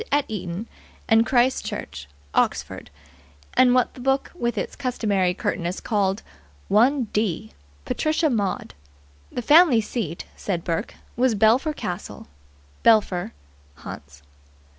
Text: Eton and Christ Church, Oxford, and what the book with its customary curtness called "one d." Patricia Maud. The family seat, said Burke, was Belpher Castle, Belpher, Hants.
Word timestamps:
Eton 0.27 0.65
and 1.07 1.27
Christ 1.27 1.63
Church, 1.63 2.07
Oxford, 2.33 2.89
and 3.53 3.75
what 3.75 3.93
the 3.93 3.99
book 3.99 4.31
with 4.33 4.57
its 4.57 4.75
customary 4.75 5.35
curtness 5.35 5.79
called 5.79 6.23
"one 6.69 7.03
d." 7.13 7.51
Patricia 7.85 8.27
Maud. 8.31 8.73
The 9.31 9.43
family 9.43 9.79
seat, 9.79 10.25
said 10.35 10.63
Burke, 10.63 10.95
was 11.15 11.35
Belpher 11.35 11.73
Castle, 11.73 12.27
Belpher, 12.81 13.31
Hants. 13.83 14.23